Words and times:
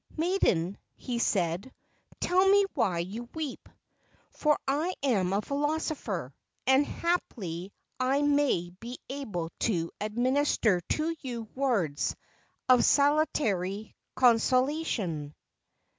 "Maiden," 0.17 0.79
he 0.95 1.19
said, 1.19 1.71
"tell 2.19 2.49
me 2.49 2.65
why 2.73 2.97
you 2.97 3.29
weep. 3.35 3.69
For 4.31 4.57
I 4.67 4.95
am 5.03 5.31
a 5.31 5.43
philosopher, 5.43 6.33
and 6.65 6.87
haply 6.87 7.71
I 7.99 8.23
may 8.23 8.71
be 8.79 8.97
able 9.09 9.51
to 9.59 9.91
ad 10.01 10.17
minister 10.17 10.81
to 10.89 11.15
you 11.21 11.43
words 11.53 12.15
of 12.67 12.83
salutary 12.83 13.95
consolation." 14.15 15.35